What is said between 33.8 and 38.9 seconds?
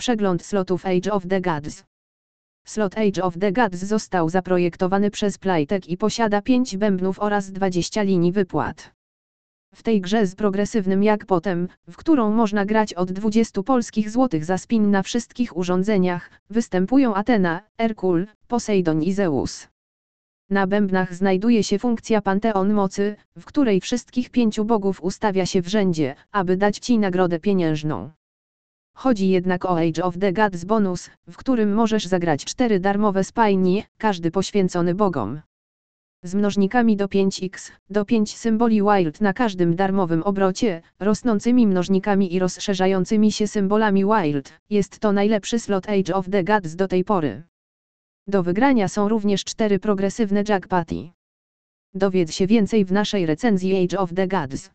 każdy poświęcony bogom. Z mnożnikami do 5x, do 5 symboli